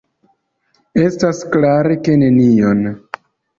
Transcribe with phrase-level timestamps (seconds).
[1.01, 2.85] Estas klare, ke nenion!